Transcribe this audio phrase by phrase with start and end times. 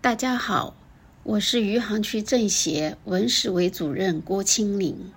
[0.00, 0.76] 大家好，
[1.24, 5.10] 我是余杭区政协文史委主任郭清玲。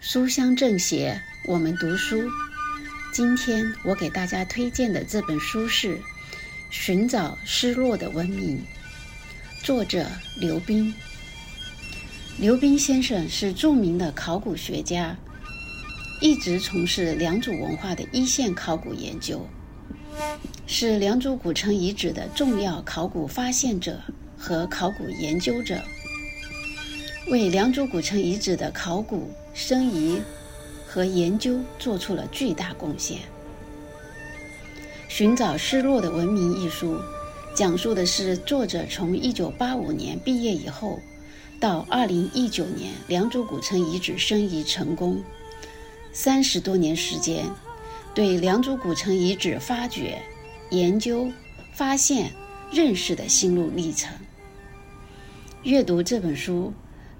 [0.00, 2.22] 书香政协，我们读书。
[3.12, 5.96] 今天我给大家推荐的这本书是
[6.70, 8.58] 《寻找失落的文明》，
[9.66, 10.06] 作者
[10.38, 10.94] 刘斌。
[12.38, 15.16] 刘斌先生是著名的考古学家，
[16.20, 19.44] 一直从事良渚文化的一线考古研究。
[20.66, 24.00] 是良渚古城遗址的重要考古发现者
[24.38, 25.80] 和考古研究者，
[27.28, 30.20] 为良渚古城遗址的考古、申遗
[30.86, 33.18] 和研究做出了巨大贡献。
[35.08, 36.98] 《寻找失落的文明》一书，
[37.54, 40.98] 讲述的是作者从1985年毕业以后，
[41.60, 45.22] 到2019年良渚古城遗址申遗成功，
[46.12, 47.44] 三十多年时间，
[48.14, 50.20] 对良渚古城遗址发掘。
[50.70, 51.30] 研究、
[51.74, 52.32] 发现、
[52.72, 54.10] 认识的心路历程。
[55.64, 56.72] 阅读这本书，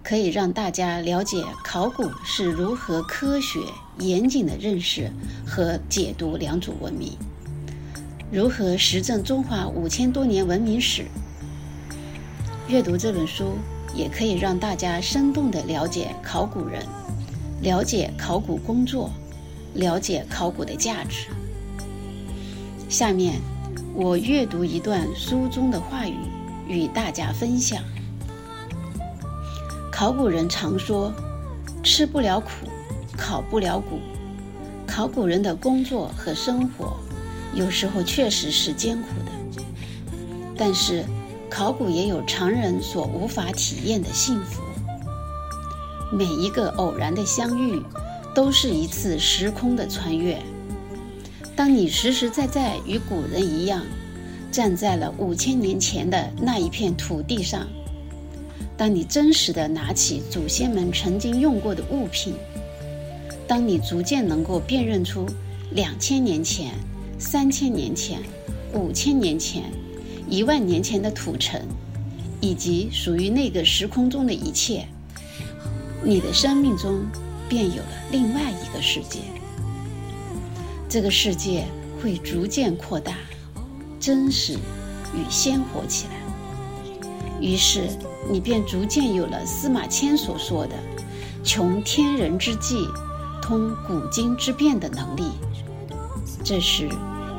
[0.03, 3.61] 可以让大家了解考古是如何科学、
[3.99, 5.13] 严谨的认识
[5.47, 7.13] 和解读良渚文明，
[8.31, 11.05] 如何实证中华五千多年文明史。
[12.69, 13.59] 阅读这本书，
[13.95, 16.87] 也可以让大家生动地了解考古人，
[17.61, 19.11] 了解考古工作，
[19.75, 21.29] 了解考古的价值。
[22.89, 23.41] 下面，
[23.95, 26.17] 我阅读一段书中的话语，
[26.69, 27.83] 与大家分享。
[29.91, 31.13] 考古人常说
[31.83, 32.49] ：“吃不了苦，
[33.17, 33.99] 考不了古。”
[34.87, 36.99] 考古人的工作和生活，
[37.55, 39.33] 有时候确实是艰苦的。
[40.55, 41.03] 但是，
[41.49, 44.61] 考古也有常人所无法体验的幸福。
[46.13, 47.83] 每一个偶然的相遇，
[48.35, 50.39] 都是一次时空的穿越。
[51.55, 53.85] 当你实实在在与古人一样，
[54.51, 57.67] 站在了五千年前的那一片土地上；
[58.77, 62.33] 当你真实的拿起祖先们曾经用过的物品；
[63.47, 65.27] 当你逐渐能够辨认出
[65.73, 66.73] 两千年前、
[67.19, 68.19] 三千年前、
[68.73, 69.65] 五千年前、
[70.29, 71.61] 一万年前的土城，
[72.41, 74.87] 以及属于那个时空中的一切，
[76.03, 77.05] 你的生命中
[77.53, 79.21] 便有了另外一个世界。
[80.89, 81.67] 这个世界
[82.01, 83.13] 会逐渐扩大、
[84.01, 84.55] 真实
[85.15, 87.13] 与鲜活起来，
[87.43, 87.91] 于是
[88.31, 90.73] 你便逐渐有了司马迁所说的
[91.45, 92.89] “穷天人之际，
[93.43, 95.25] 通古今之变”的能力。
[96.43, 96.89] 这时，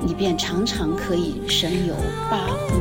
[0.05, 1.95] 你便常常可以神游
[2.29, 2.72] 八荒。